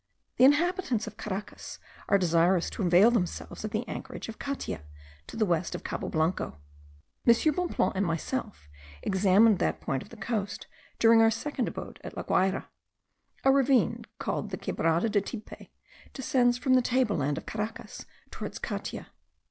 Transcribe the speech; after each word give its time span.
The 0.37 0.45
inhabitants 0.45 1.05
of 1.05 1.15
Caracas 1.15 1.77
are 2.09 2.17
desirous 2.17 2.71
to 2.71 2.81
avail 2.81 3.11
themselves 3.11 3.63
of 3.63 3.69
the 3.69 3.87
anchorage 3.87 4.29
of 4.29 4.39
Catia, 4.39 4.81
to 5.27 5.37
the 5.37 5.45
west 5.45 5.75
of 5.75 5.83
Cabo 5.83 6.09
Blanco. 6.09 6.57
M. 7.27 7.33
Bonpland 7.53 7.91
and 7.93 8.03
myself 8.03 8.67
examined 9.03 9.59
that 9.59 9.79
point 9.79 10.01
of 10.01 10.09
the 10.09 10.17
coast 10.17 10.65
during 10.97 11.21
our 11.21 11.29
second 11.29 11.67
abode 11.67 11.99
at 12.03 12.17
La 12.17 12.23
Guayra. 12.23 12.65
A 13.43 13.51
ravine, 13.51 14.03
called 14.17 14.49
the 14.49 14.57
Quebrada 14.57 15.07
de 15.07 15.21
Tipe, 15.21 15.69
descends 16.13 16.57
from 16.57 16.73
the 16.73 16.81
table 16.81 17.17
land 17.17 17.37
of 17.37 17.45
Caracas 17.45 18.07
towards 18.31 18.57
Catia. 18.57 19.09